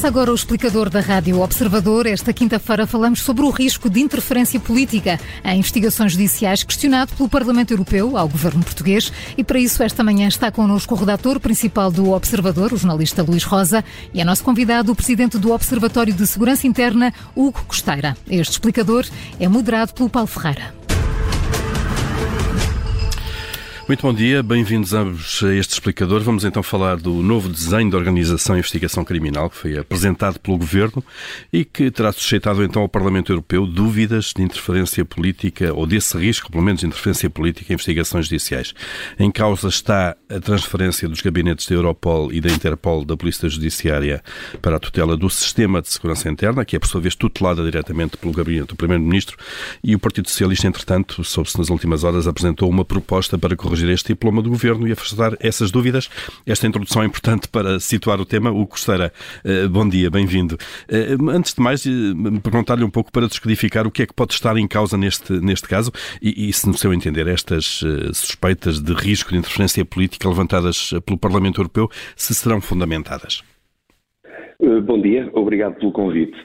[0.00, 2.06] Começa agora o explicador da Rádio Observador.
[2.06, 7.72] Esta quinta-feira falamos sobre o risco de interferência política em investigações judiciais questionado pelo Parlamento
[7.72, 9.12] Europeu ao governo português.
[9.36, 13.44] E para isso, esta manhã está connosco o redator principal do Observador, o jornalista Luís
[13.44, 13.84] Rosa,
[14.14, 18.16] e é nosso convidado o presidente do Observatório de Segurança Interna, Hugo Costeira.
[18.26, 19.04] Este explicador
[19.38, 20.79] é moderado pelo Paulo Ferreira.
[23.90, 25.02] Muito bom dia, bem-vindos a
[25.52, 26.20] este explicador.
[26.20, 30.58] Vamos então falar do novo desenho de organização e investigação criminal que foi apresentado pelo
[30.58, 31.02] Governo
[31.52, 36.52] e que terá suscitado então ao Parlamento Europeu dúvidas de interferência política ou desse risco,
[36.52, 38.72] pelo menos, de interferência política em investigações judiciais.
[39.18, 44.22] Em causa está a transferência dos gabinetes da Europol e da Interpol da Polícia Judiciária
[44.62, 48.16] para a tutela do Sistema de Segurança Interna, que é por sua vez tutelada diretamente
[48.16, 49.36] pelo gabinete do Primeiro-Ministro
[49.82, 54.08] e o Partido Socialista, entretanto, soube-se nas últimas horas, apresentou uma proposta para corrigir este
[54.08, 56.10] diploma do Governo e afastar essas dúvidas.
[56.46, 58.50] Esta introdução é importante para situar o tema.
[58.50, 59.12] O Costeira,
[59.44, 60.56] eh, bom dia, bem-vindo.
[60.88, 61.90] Eh, antes de mais, eh,
[62.42, 65.68] perguntar-lhe um pouco para descodificar o que é que pode estar em causa neste, neste
[65.68, 70.92] caso e, e se, no seu entender, estas suspeitas de risco de interferência política levantadas
[71.06, 73.42] pelo Parlamento Europeu, se serão fundamentadas.
[74.84, 76.36] Bom dia, obrigado pelo convite.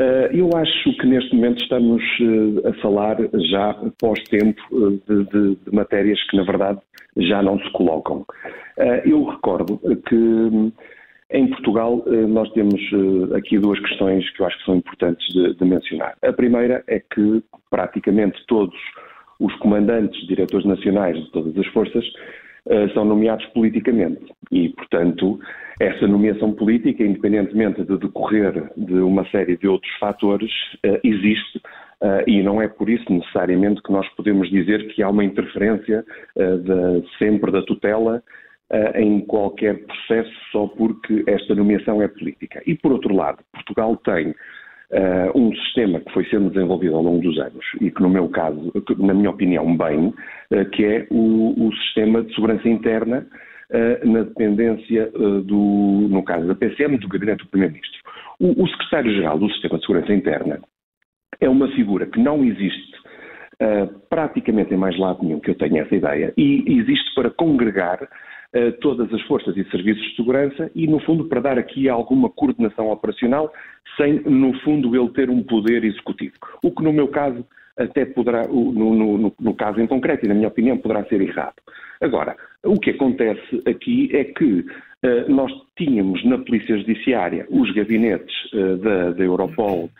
[0.00, 3.18] Eh, eu acho que neste momento estamos eh, a falar
[3.50, 6.80] já pós-tempo eh, de, de, de, matérias que, na verdade,
[7.18, 8.24] já não se colocam.
[9.04, 9.78] Eu recordo
[10.08, 10.72] que hum,
[11.30, 12.80] em Portugal nós temos
[13.36, 16.16] aqui duas questões que eu acho que são importantes de, de mencionar.
[16.22, 18.78] A primeira é que praticamente todos
[19.38, 22.04] os comandantes, diretores nacionais de todas as forças
[22.94, 25.38] são nomeados politicamente e, portanto,
[25.80, 30.50] essa nomeação política, independentemente de decorrer de uma série de outros fatores,
[30.82, 31.58] eh, existe
[32.02, 36.04] uh, e não é por isso necessariamente que nós podemos dizer que há uma interferência
[36.36, 38.22] de, sempre da tutela
[38.94, 42.62] em qualquer processo só porque esta nomeação é política.
[42.64, 44.32] E por outro lado, Portugal tem
[45.34, 48.72] um sistema que foi sendo desenvolvido ao longo dos anos e que no meu caso,
[48.98, 50.12] na minha opinião, bem,
[50.72, 53.26] que é o, o sistema de segurança interna
[53.72, 55.12] eh, na dependência
[55.44, 58.00] do, no caso da PCM, do Gabinete do Primeiro-Ministro.
[58.40, 60.60] O, o Secretário-Geral do Sistema de Segurança Interna
[61.40, 62.96] é uma figura que não existe
[63.62, 68.00] uh, praticamente em mais lado nenhum que eu tenha essa ideia e existe para congregar
[68.54, 72.28] uh, todas as forças e serviços de segurança e, no fundo, para dar aqui alguma
[72.28, 73.52] coordenação operacional
[73.96, 76.34] sem, no fundo, ele ter um poder executivo.
[76.62, 77.44] O que, no meu caso,
[77.76, 81.56] até poderá, no, no, no, caso em concreto, e na minha opinião, poderá ser errado.
[82.00, 88.34] Agora, o que acontece aqui é que uh, nós tínhamos na Polícia Judiciária os gabinetes
[88.52, 89.90] uh, da, da, Europol,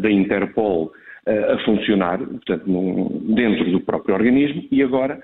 [0.00, 0.90] da Interpol,
[1.30, 5.20] a funcionar, portanto, num, dentro do próprio organismo, e agora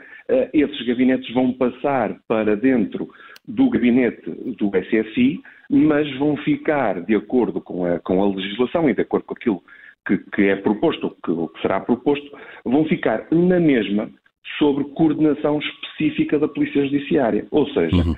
[0.52, 3.08] esses gabinetes vão passar para dentro
[3.46, 4.28] do gabinete
[4.58, 5.40] do SSI,
[5.70, 9.62] mas vão ficar, de acordo com a, com a legislação e de acordo com aquilo
[10.06, 12.30] que, que é proposto, que, que será proposto,
[12.64, 14.10] vão ficar na mesma
[14.58, 17.46] sobre coordenação específica da Polícia Judiciária.
[17.50, 18.14] Ou seja, uhum.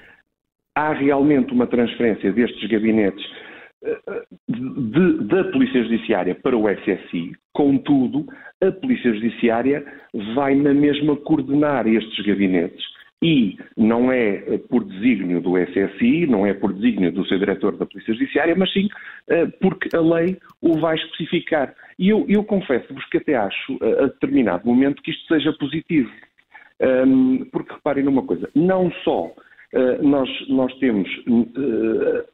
[0.74, 3.24] há realmente uma transferência destes gabinetes
[4.48, 8.26] de, da Polícia Judiciária para o SSI, contudo,
[8.62, 9.84] a Polícia Judiciária
[10.34, 12.84] vai na mesma coordenar estes gabinetes
[13.22, 17.76] e não é eh, por desígnio do SSI, não é por desígnio do seu diretor
[17.76, 18.88] da Polícia Judiciária, mas sim
[19.28, 21.74] eh, porque a lei o vai especificar.
[21.98, 26.10] E eu, eu confesso-vos que até acho, a determinado momento, que isto seja positivo.
[27.50, 29.47] porque reparem numa coisa, não só eh,
[30.00, 31.08] nós, nós temos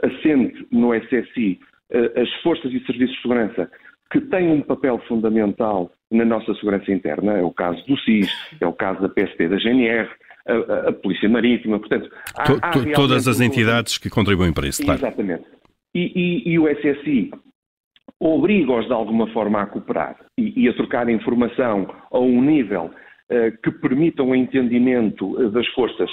[0.02, 1.58] assente no SSI
[2.16, 3.70] as forças e serviços de segurança
[4.10, 8.30] que têm um papel fundamental na nossa segurança interna, é o caso do SIS,
[8.60, 10.08] é o caso da PSP da GNR,
[10.46, 12.08] a, a Polícia Marítima, portanto...
[12.36, 15.00] Há, to, há todas as entidades que contribuem para isso, claro.
[15.00, 15.44] Exatamente.
[15.94, 17.30] E, e, e o SSI
[18.20, 22.90] obriga-os de alguma forma a cooperar e, e, a trocar informação a um nível
[23.30, 26.10] uh, que permita o um entendimento eh, das forças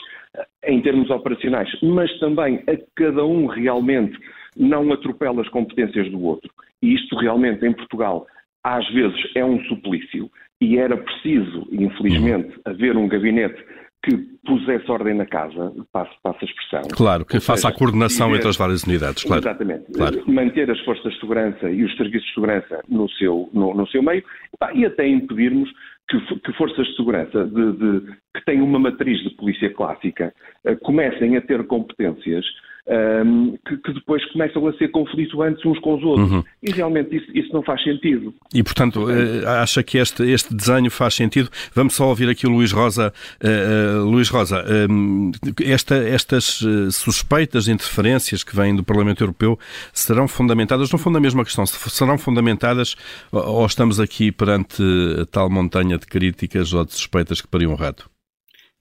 [0.65, 4.17] em termos operacionais, mas também a cada um realmente
[4.55, 6.51] não atropela as competências do outro.
[6.81, 8.25] E isto realmente em Portugal
[8.63, 10.29] às vezes é um suplício
[10.61, 13.63] e era preciso, infelizmente, haver um gabinete
[14.03, 16.81] que pusesse ordem na casa, passo, passo a expressão.
[16.91, 19.41] Claro, que faça seja, a coordenação dizer, entre as várias unidades, claro.
[19.41, 19.91] Exatamente.
[19.91, 20.23] Claro.
[20.27, 24.01] Manter as forças de segurança e os serviços de segurança no seu, no, no seu
[24.01, 24.23] meio
[24.73, 25.69] e até impedirmos
[26.11, 28.01] que, que forças de segurança de, de,
[28.35, 30.33] que têm uma matriz de polícia clássica
[30.65, 32.45] uh, comecem a ter competências
[32.87, 36.31] um, que, que, depois começam a ser conflituantes uns com os outros.
[36.31, 36.43] Uhum.
[36.63, 38.33] E realmente isso, isso, não faz sentido.
[38.53, 41.49] E, portanto, uh, acha que este, este desenho faz sentido?
[41.73, 43.13] Vamos só ouvir aqui o Luís Rosa.
[43.43, 44.63] Uh, uh, Luís Rosa,
[45.63, 49.57] esta, estas suspeitas de interferências que vêm do Parlamento Europeu
[49.93, 52.95] serão fundamentadas, no fundo, a mesma questão, serão fundamentadas
[53.31, 54.83] ou estamos aqui perante
[55.31, 58.10] tal montanha de críticas ou de suspeitas que pariam um rato?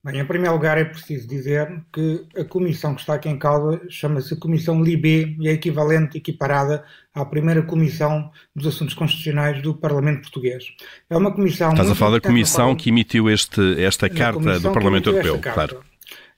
[0.03, 3.83] Bem, em primeiro lugar é preciso dizer que a comissão que está aqui em causa
[3.91, 6.83] chama-se Comissão LIBE e é equivalente, equiparada
[7.15, 10.65] à primeira Comissão dos Assuntos Constitucionais do Parlamento Português.
[11.11, 11.69] É uma comissão...
[11.73, 15.85] Estás a falar da comissão que emitiu este, esta carta do Parlamento Europeu, claro.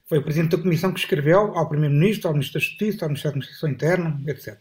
[0.09, 3.31] Foi o Presidente da Comissão que escreveu ao Primeiro-Ministro, ao Ministro da Justiça, ao Ministro
[3.31, 4.59] da Administração Interna, etc.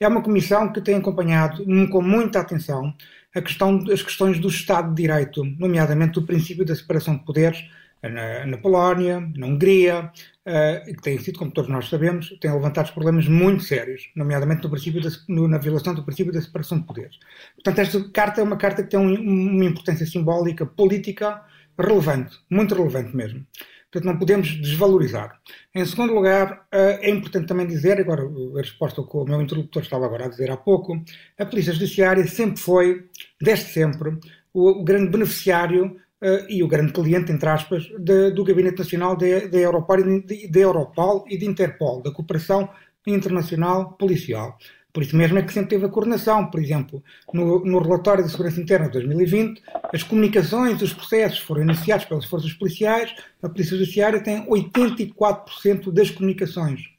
[0.00, 2.92] É uma comissão que tem acompanhado com muita atenção
[3.34, 7.64] a questão, as questões do Estado de Direito, nomeadamente do princípio da separação de poderes,
[8.08, 10.10] na, na Polónia, na Hungria,
[10.46, 14.70] uh, que têm sido, como todos nós sabemos, têm levantado problemas muito sérios, nomeadamente no
[14.70, 17.18] princípio no, na violação do princípio da separação de poderes.
[17.54, 21.42] Portanto, esta carta é uma carta que tem um, uma importância simbólica, política,
[21.78, 23.46] relevante, muito relevante mesmo.
[23.90, 25.38] Portanto, não podemos desvalorizar.
[25.74, 29.82] Em segundo lugar, eh, é importante também dizer, agora a resposta que o meu interlocutor
[29.82, 30.98] estava agora a dizer há pouco,
[31.38, 33.04] a Polícia Judiciária sempre foi,
[33.38, 34.18] desde sempre,
[34.54, 39.26] o grande beneficiário uh, e o grande cliente, entre aspas, de, do Gabinete Nacional da
[39.26, 42.68] Europol, de, de Europol e de Interpol, da Cooperação
[43.06, 44.56] Internacional Policial.
[44.92, 46.50] Por isso mesmo é que sempre teve a coordenação.
[46.50, 47.02] Por exemplo,
[47.32, 52.26] no, no relatório da Segurança Interna de 2020, as comunicações, os processos foram iniciados pelas
[52.26, 56.92] forças policiais, a Polícia Judiciária tem 84% das comunicações.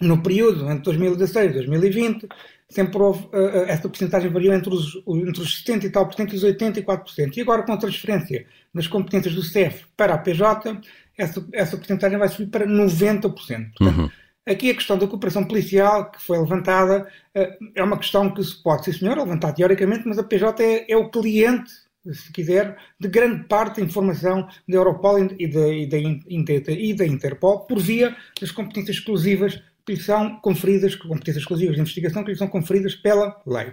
[0.00, 2.28] No período entre 2016 e 2020,
[2.68, 6.32] sempre houve, uh, esta porcentagem variou entre os, entre os 70 e tal por cento
[6.32, 7.36] e os 84%.
[7.36, 10.80] E agora, com a transferência das competências do CEF para a PJ,
[11.16, 13.20] essa, essa porcentagem vai subir para 90%.
[13.32, 14.10] Portanto, uhum.
[14.46, 18.62] Aqui a questão da cooperação policial que foi levantada uh, é uma questão que se
[18.62, 21.72] pode, sim senhor, levantar teoricamente, mas a PJ é, é o cliente
[22.12, 27.06] se quiser, de grande parte da informação da Europol e da, e da, e da
[27.06, 32.30] Interpol por via das competências exclusivas que lhe são conferidas, competências exclusivas de investigação que
[32.30, 33.72] lhe são conferidas pela lei.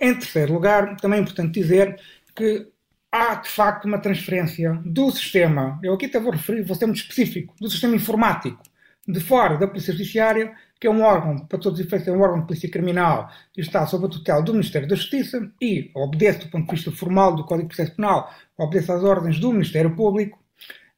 [0.00, 2.00] Em terceiro lugar, também é importante dizer
[2.34, 2.66] que
[3.10, 7.00] há de facto uma transferência do sistema, eu aqui até vou referir, vou ser muito
[7.00, 8.60] específico, do sistema informático
[9.06, 12.20] de fora da Polícia Judiciária, que é um órgão, para todos os efeitos, é um
[12.20, 16.40] órgão de polícia criminal e está sob a tutela do Ministério da Justiça e obedece,
[16.40, 19.94] do ponto de vista formal do Código de Processo Penal, obedece às ordens do Ministério
[19.94, 20.42] Público.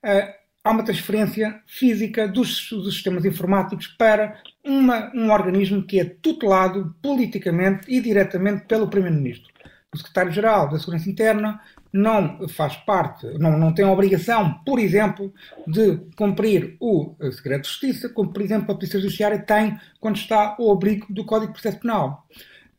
[0.02, 6.04] Uh, há uma transferência física dos, dos sistemas informáticos para uma, um organismo que é
[6.04, 9.52] tutelado politicamente e diretamente pelo Primeiro-Ministro.
[9.92, 11.60] O Secretário-Geral da Segurança Interna
[11.92, 15.32] não faz parte, não, não tem a obrigação, por exemplo,
[15.68, 20.56] de cumprir o segredo de justiça, como, por exemplo, a Polícia Judiciária tem quando está
[20.58, 22.26] ao abrigo do Código de Processo Penal.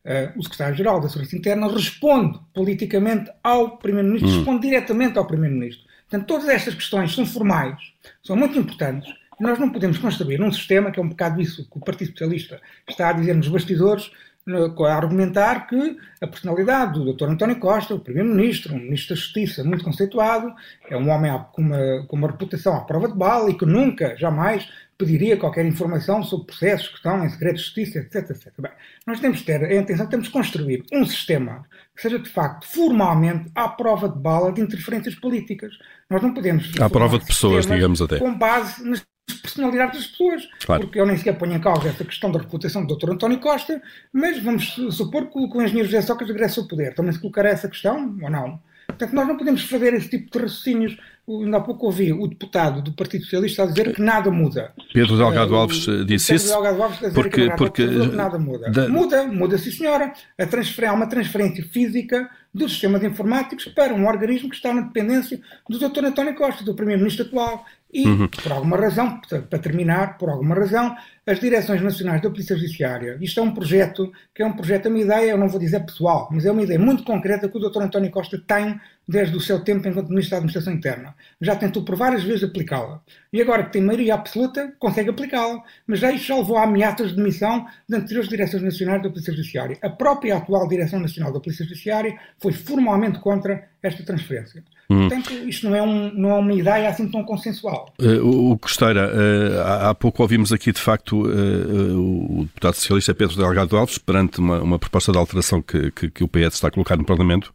[0.04, 4.36] Uh, o Secretário-Geral da Segurança Interna responde politicamente ao Primeiro-Ministro, hum.
[4.36, 5.86] responde diretamente ao Primeiro-Ministro.
[6.16, 7.78] Portanto, todas estas questões são formais,
[8.24, 11.70] são muito importantes, e nós não podemos construir um sistema, que é um bocado isso
[11.70, 14.10] que o Partido Socialista está a dizer nos bastidores,
[14.48, 17.26] a argumentar que a personalidade do Dr.
[17.26, 20.54] António Costa, o Primeiro-Ministro, um Ministro da Justiça muito conceituado,
[20.90, 24.16] é um homem com uma, com uma reputação à prova de bala e que nunca,
[24.16, 28.54] jamais, pediria qualquer informação sobre processos que estão em segredo de justiça, etc, etc.
[28.58, 28.72] Bem,
[29.06, 31.66] nós temos que ter a intenção, temos que construir um sistema
[31.96, 35.74] que seja, de facto, formalmente à prova de bala de interferências políticas.
[36.10, 36.72] Nós não podemos...
[36.80, 38.20] À prova de pessoas, digamos até.
[38.20, 39.06] Com base nas
[39.42, 40.48] personalidade das pessoas.
[40.66, 40.84] Claro.
[40.84, 43.12] Porque eu nem sequer ponho em causa essa questão da reputação do Dr.
[43.12, 43.82] António Costa,
[44.14, 46.94] mas vamos supor que o engenheiro José Sócrates regressa ao poder.
[46.94, 48.60] Também se colocará essa questão ou não?
[48.88, 50.98] Portanto, nós não podemos fazer esse tipo de raciocínios.
[51.28, 54.72] Ainda há pouco ouvi o deputado do Partido Socialista a dizer que nada muda.
[54.94, 56.54] Pedro Delgado eh, Alves uh, disse Pedro isso.
[56.54, 58.70] Delgado Alves a dizer porque, que nada, porque, nada muda.
[58.70, 58.88] Da...
[58.88, 60.14] Muda, muda, sim senhora.
[60.38, 60.86] A transfer...
[60.86, 65.78] Há uma transferência física dos sistemas informáticos para um organismo que está na dependência do
[65.78, 66.06] Dr.
[66.06, 67.66] António Costa, do Primeiro-Ministro atual.
[67.92, 68.28] E, uhum.
[68.28, 73.40] por alguma razão, para terminar, por alguma razão, as direções nacionais da Polícia Judiciária, isto
[73.40, 76.28] é um projeto, que é um projeto, é uma ideia, eu não vou dizer pessoal,
[76.30, 77.84] mas é uma ideia muito concreta que o Dr.
[77.84, 81.16] António Costa tem desde o seu tempo enquanto Ministro da Administração Interna.
[81.40, 83.02] Já tentou por várias vezes aplicá-la.
[83.36, 85.62] E agora que tem maioria absoluta, consegue aplicá-la.
[85.86, 89.34] Mas já isso já levou a ameaças de demissão de anteriores direções nacionais da Polícia
[89.34, 89.78] Judiciária.
[89.82, 94.64] A própria atual Direção Nacional da Polícia Judiciária foi formalmente contra esta transferência.
[94.90, 95.08] Hum.
[95.08, 97.92] Portanto, isto não é, um, não é uma ideia assim tão consensual.
[98.00, 103.36] Uh, o Costeira, uh, há pouco ouvimos aqui, de facto, uh, o deputado socialista Pedro
[103.36, 106.72] Delgado Alves, perante uma, uma proposta de alteração que, que, que, o PS está a
[106.72, 107.52] colocar no Parlamento,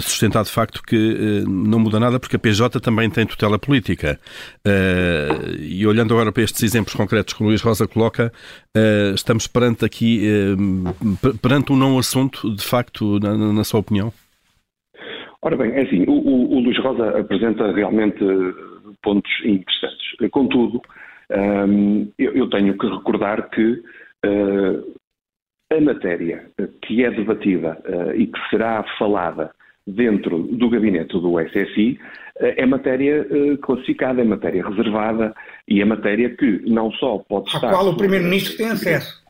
[0.00, 4.18] sustentar de facto que não muda nada porque a PJ também tem tutela política.
[5.60, 8.32] E olhando agora para estes exemplos concretos que o Luís Rosa coloca,
[9.14, 10.22] estamos perante aqui,
[11.42, 14.12] perante um não assunto, de facto, na, na sua opinião?
[15.40, 20.30] Ora bem, é assim, o, o, o Luís Rosa apresenta realmente eh, pontos interessantes.
[20.32, 20.82] Contudo,
[21.30, 23.82] um, eu, eu, tenho que recordar que
[24.26, 24.94] uh,
[25.70, 26.50] a matéria
[26.82, 29.52] que é debatida uh, e que será falada
[29.94, 31.98] dentro do gabinete do SSI
[32.40, 33.26] uh, é matéria
[33.62, 35.34] classificada, é matéria reservada
[35.66, 37.68] e é matéria que não só pode estar...
[37.68, 39.28] A qual o Primeiro-Ministro tem acesso.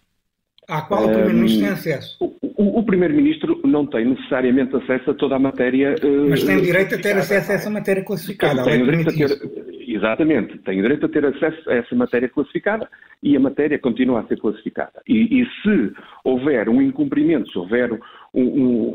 [0.69, 2.17] À qual o Primeiro-Ministro tem acesso.
[2.43, 5.95] O, o Primeiro-Ministro não tem necessariamente acesso a toda a matéria.
[6.03, 8.63] Uh, Mas tem direito a ter acesso a essa matéria classificada.
[8.65, 9.58] Tem, tem direito a ter,
[9.95, 12.89] exatamente, tem direito a ter acesso a essa matéria classificada
[13.23, 15.01] e a matéria continua a ser classificada.
[15.07, 15.93] E, e se
[16.25, 17.93] houver um incumprimento, se houver
[18.35, 18.43] um,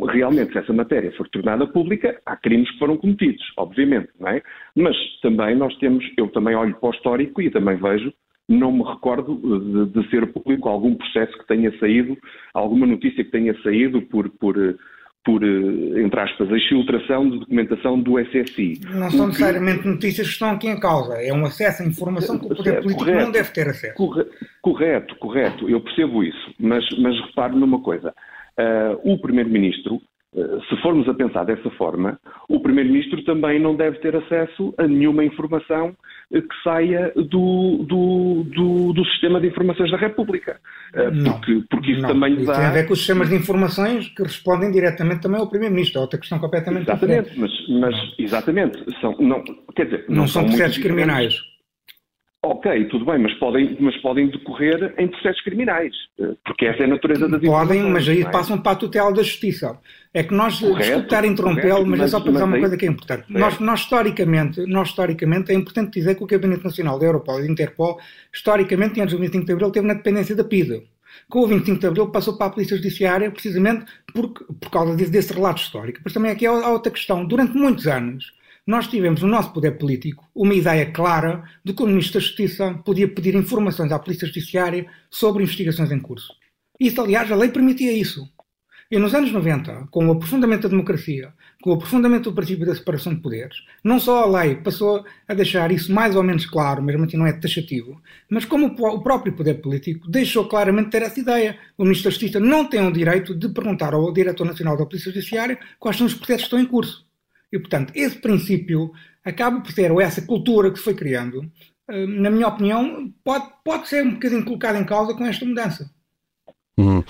[0.01, 4.29] um, realmente se essa matéria for tornada pública, há crimes que foram cometidos, obviamente, não
[4.29, 4.41] é?
[4.75, 8.13] Mas também nós temos, eu também olho para o histórico e também vejo
[8.47, 12.17] não me recordo de, de, ser público algum processo que tenha saído,
[12.53, 14.57] alguma notícia que tenha saído por, por,
[15.23, 18.81] por entre aspas, a exfiltração de documentação do SSI.
[18.89, 22.45] Não são necessariamente notícias que estão aqui em causa, é um acesso à informação que
[22.45, 23.95] o poder político correto, não deve ter acesso.
[24.61, 28.13] Correto, correto, eu percebo isso, mas, mas repare numa coisa,
[28.59, 33.99] uh, o Primeiro-Ministro eh, se formos a pensar dessa forma, o Primeiro-Ministro também não deve
[33.99, 35.95] ter acesso a nenhuma informação
[36.31, 40.59] eh, que saia do, do, do, do sistema de informações da República.
[40.93, 42.09] Eh, porque, não, porque isso não.
[42.09, 42.55] também dá.
[42.55, 45.99] Tem a ver com os sistemas de informações que respondem diretamente também ao Primeiro-Ministro.
[45.99, 47.67] É outra questão completamente exatamente, diferente.
[47.69, 48.99] Mas, mas, exatamente.
[48.99, 49.43] São, não,
[49.75, 51.52] quer dizer, não, não são, são processos criminais.
[52.45, 56.85] Ok, tudo bem, mas podem, mas podem decorrer em processos criminais, eh, porque essa é
[56.85, 58.29] a natureza das Podem, mas aí é?
[58.29, 59.79] passam para a tutela da justiça.
[60.13, 62.89] É que nós, escutar interrompê-lo, mas, mas é só para dizer uma coisa que é
[62.89, 63.23] importante.
[63.29, 67.43] Nós, nós, historicamente, nós, historicamente, é importante dizer que o Gabinete Nacional da Europol e
[67.43, 67.97] da Interpol,
[68.33, 70.83] historicamente, antes do 25 de Abril, teve na dependência da PIDE.
[71.29, 75.11] Com o 25 de Abril passou para a Polícia Judiciária precisamente por, por causa desse,
[75.11, 76.01] desse relato histórico.
[76.03, 77.25] Mas também aqui há outra questão.
[77.25, 78.33] Durante muitos anos,
[78.65, 82.73] nós tivemos no nosso poder político uma ideia clara de que o Ministro da Justiça
[82.85, 86.33] podia pedir informações à Polícia Judiciária sobre investigações em curso.
[86.79, 88.27] Isso, aliás, a lei permitia isso.
[88.89, 92.75] E nos anos 90, com o aprofundamento da democracia, com o aprofundamento do princípio da
[92.75, 96.83] separação de poderes, não só a lei passou a deixar isso mais ou menos claro,
[96.83, 101.19] mesmo assim não é taxativo, mas como o próprio poder político deixou claramente ter essa
[101.19, 101.57] ideia.
[101.77, 105.11] O Ministro da Justiça não tem o direito de perguntar ao Diretor Nacional da Polícia
[105.11, 107.03] Judiciária quais são os processos que estão em curso.
[107.53, 108.91] E, portanto, esse princípio
[109.23, 111.41] acaba por ser, ou essa cultura que se foi criando,
[111.87, 115.85] eh, na minha opinião, pode, pode ser um bocadinho colocada em causa com esta mudança.
[116.79, 117.03] Uhum.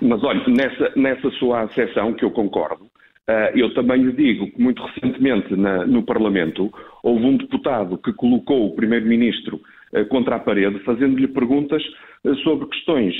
[0.00, 4.62] Mas olha, nessa, nessa sua acessão que eu concordo, uh, eu também lhe digo que
[4.62, 9.60] muito recentemente na, no Parlamento houve um deputado que colocou o Primeiro-Ministro
[10.08, 11.82] contra a parede, fazendo-lhe perguntas
[12.24, 13.14] uh, sobre questões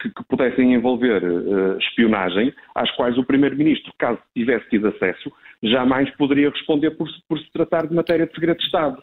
[0.00, 1.22] que, que, pudessem envolver
[1.80, 5.30] espionagem, às quais o Primeiro-Ministro, caso tivesse tido acesso,
[5.62, 9.02] jamais poderia responder por, por se tratar de matéria de segredo de Estado.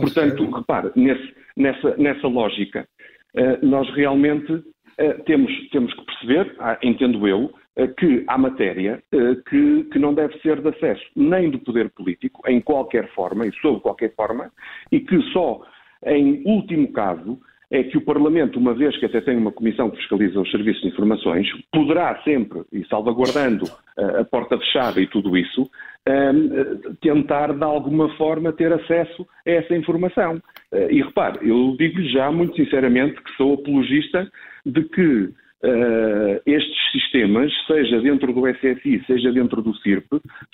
[0.00, 2.86] Portanto, repare, nesse, nessa, nessa lógica,
[3.62, 4.62] nós realmente
[5.24, 7.52] temos, temos que perceber, ah, entendo eu,
[7.98, 9.02] que há matéria
[9.48, 13.52] que, que não deve ser de acesso nem do poder político, em qualquer forma e
[13.60, 14.50] sob qualquer forma,
[14.92, 15.62] e que só
[16.06, 17.38] em último caso
[17.70, 20.82] é que o Parlamento, uma vez que até tem uma comissão que fiscaliza os serviços
[20.82, 23.64] de informações, poderá sempre, e salvaguardando
[23.96, 29.76] a porta fechada e tudo isso, uh, tentar de alguma forma ter acesso a essa
[29.76, 30.42] informação.
[30.72, 34.28] Uh, e repare, eu digo-lhe já muito sinceramente que sou apologista
[34.66, 40.06] de que Uh, estes sistemas, seja dentro do SSI, seja dentro do CIRP,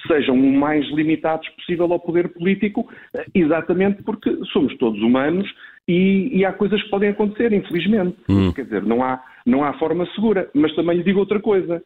[0.09, 5.49] sejam o mais limitados possível ao poder político, uh, exatamente porque somos todos humanos
[5.89, 8.17] e, e, há coisas que podem acontecer, infelizmente.
[8.29, 8.53] Hum.
[8.53, 10.51] Quer dizer, não há, não há forma segura.
[10.53, 11.83] Mas também lhe digo outra coisa.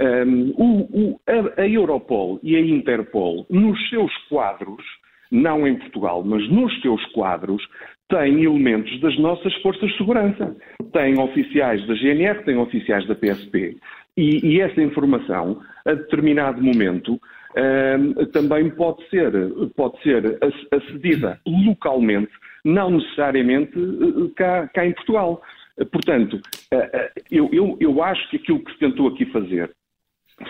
[0.00, 4.84] Um, o, o, a, a Europol e a Interpol, nos seus quadros,
[5.30, 7.62] não em Portugal, mas nos seus quadros,
[8.08, 10.56] têm elementos das nossas forças de segurança.
[10.92, 13.76] Têm oficiais da GNR, têm oficiais da PSP.
[14.16, 17.20] E, e essa informação, a determinado momento,
[18.32, 19.32] também pode ser,
[19.74, 20.38] pode ser
[20.70, 22.30] acedida localmente
[22.66, 25.40] não necessariamente eh, cá, cá em Portugal.
[25.92, 26.40] Portanto,
[26.72, 29.70] eh, eh, eu, eu, eu, acho que aquilo que se tentou aqui fazer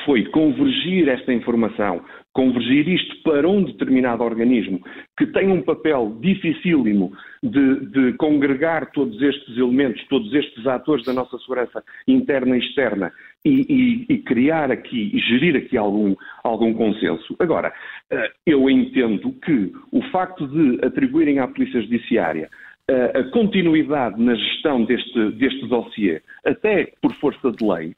[0.04, 2.02] foi convergir esta informação,
[2.32, 4.80] convergir isto para um determinado organismo
[5.16, 7.12] que tem um papel dificílimo
[7.42, 13.12] de, de, congregar todos estes elementos, todos estes atores da nossa segurança interna e externa
[13.44, 17.36] e, e, e criar aqui e gerir aqui algum, algum consenso.
[17.38, 17.72] Agora,
[18.10, 22.50] eh, eu entendo que o facto de atribuírem à Polícia Judiciária
[22.90, 27.94] eh, a continuidade na gestão deste, deste dossiê, até por força de lei,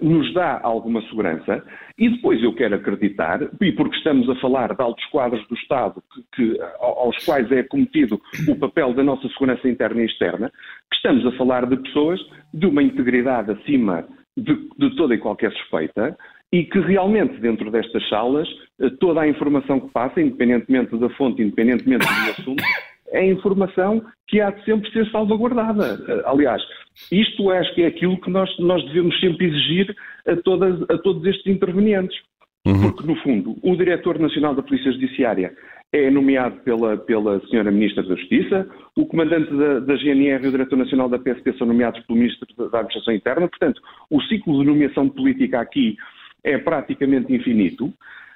[0.00, 1.64] nos dá alguma segurança.
[1.98, 6.02] E depois eu quero acreditar, e porque estamos a falar de altos quadros do Estado
[6.12, 10.50] que, que, aos quais é cometido o papel da nossa segurança interna e externa,
[10.90, 12.20] que estamos a falar de pessoas
[12.52, 16.16] de uma integridade acima de, de toda e qualquer suspeita
[16.52, 18.48] e que realmente dentro destas salas
[18.80, 22.62] eh, toda a informação que passa, independentemente da fonte, independentemente do assunto,
[23.08, 26.22] é informação que há de sempre ser salvaguardada.
[26.26, 26.62] Aliás,
[27.10, 29.94] isto acho que é aquilo que nós, nós devemos sempre exigir
[30.26, 32.16] a, todas, a todos estes intervenientes.
[32.66, 32.80] Uhum.
[32.80, 35.54] Porque, no fundo, o Diretor Nacional da Polícia Judiciária
[35.92, 40.50] é nomeado pela, pela Senhora Ministra da Justiça, o Comandante da, da GNR e o
[40.50, 43.48] Diretor Nacional da PSP são nomeados pelo Ministro da Administração Interna.
[43.48, 43.80] Portanto,
[44.10, 45.96] o ciclo de nomeação política aqui
[46.42, 47.92] é praticamente infinito.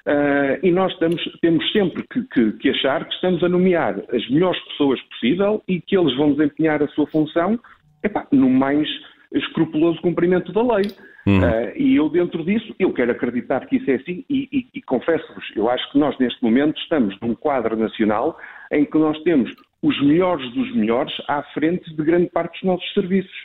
[0.09, 4.27] Uh, e nós estamos, temos sempre que, que, que, achar que estamos a nomear as
[4.31, 7.59] melhores pessoas possível e que eles vão desempenhar a sua função
[8.03, 8.87] epá, no mais
[9.31, 10.85] escrupuloso cumprimento da lei.
[11.27, 11.41] Uhum.
[11.41, 14.81] Uh, e eu, dentro disso, eu quero acreditar que isso é assim e, e, e
[14.81, 18.35] confesso-vos, eu acho que nós, neste momento, estamos num quadro nacional
[18.71, 19.51] em que nós temos
[19.83, 23.37] os melhores dos melhores à frente de grande parte dos nossos serviços.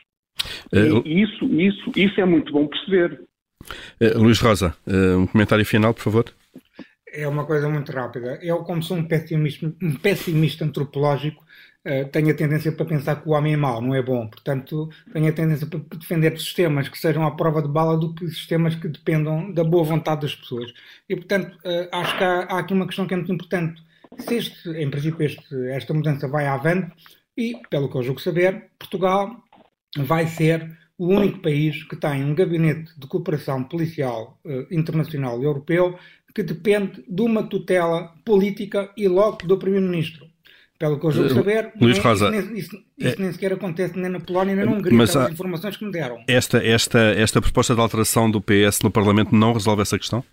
[0.72, 3.20] Uh, e isso, isso, isso é muito bom perceber.
[4.00, 4.74] Uh, Luís Rosa,
[5.18, 6.24] um comentário final, por favor
[7.14, 8.38] é uma coisa muito rápida.
[8.42, 11.44] Eu, como sou um pessimista, um pessimista antropológico,
[11.86, 14.26] uh, tenho a tendência para pensar que o homem é mau, não é bom.
[14.28, 18.26] Portanto, tenho a tendência para defender sistemas que sejam à prova de bala do que
[18.28, 20.72] sistemas que dependam da boa vontade das pessoas.
[21.08, 23.82] E, portanto, uh, acho que há, há, aqui uma questão que é muito importante.
[24.18, 26.92] Se este, em princípio, este, esta mudança vai avante,
[27.36, 29.42] e, pelo que eu julgo saber, Portugal
[29.98, 35.44] vai ser o único país que tem um gabinete de cooperação policial uh, internacional e
[35.44, 35.98] europeu
[36.34, 40.26] que depende de uma tutela política e logo do Primeiro-Ministro.
[40.76, 43.96] Pelo que eu julgo saber, Luís Rosa, isso, nem, isso, isso é, nem sequer acontece
[43.96, 46.24] nem na Polónia nem na Hungria, mas pelas informações que me deram.
[46.26, 50.24] Esta, esta, esta proposta de alteração do PS no Parlamento não resolve essa questão?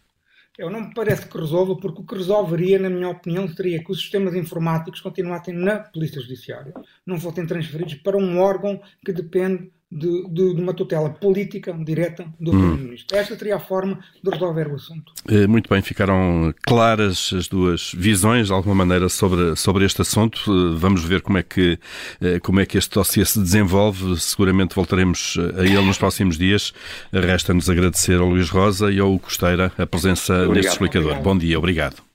[0.57, 3.91] Eu não me parece que resolva, porque o que resolveria, na minha opinião, seria que
[3.91, 6.73] os sistemas informáticos continuassem na Polícia Judiciária,
[7.05, 12.25] não fossem transferidos para um órgão que depende de, de, de, uma tutela política direta
[12.39, 12.57] do hum.
[12.57, 13.17] Primeiro-Ministro.
[13.17, 15.11] Esta seria a forma de resolver o assunto.
[15.29, 20.39] Eh, muito bem, ficaram claras as duas visões, de alguma maneira, sobre, sobre este assunto.
[20.47, 21.77] Eh, vamos ver como é, que,
[22.21, 24.17] eh, como é que este dossiê se desenvolve.
[24.19, 26.73] Seguramente voltaremos a ele nos próximos dias.
[27.11, 31.11] Resta-nos agradecer ao Luís Rosa e ao Costeira a presença obrigado, neste explicador.
[31.11, 31.23] Obrigado.
[31.23, 32.10] Bom dia, obrigado.